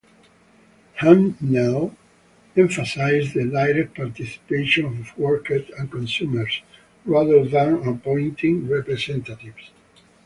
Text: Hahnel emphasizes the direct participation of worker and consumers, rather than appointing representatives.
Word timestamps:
Hahnel 0.99 1.95
emphasizes 2.57 3.33
the 3.35 3.45
direct 3.45 3.93
participation 3.95 4.85
of 4.85 5.15
worker 5.15 5.59
and 5.77 5.91
consumers, 5.91 6.63
rather 7.05 7.45
than 7.47 7.87
appointing 7.87 8.67
representatives. 8.67 9.69